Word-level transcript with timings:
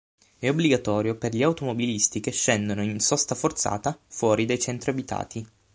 È 0.39 0.49
obbligatorio 0.49 1.13
per 1.13 1.31
gli 1.35 1.43
automobilisti 1.43 2.21
che 2.21 2.31
scendono 2.31 2.81
in 2.81 2.99
sosta 2.99 3.35
forzata 3.35 3.95
fuori 4.07 4.45
dai 4.45 4.57
centri 4.57 4.89
abitati. 4.89 5.45